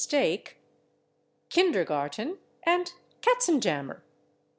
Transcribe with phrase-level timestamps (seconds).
[0.01, 0.57] steak),
[1.51, 3.99] /kindergarten/ and /katzenjammer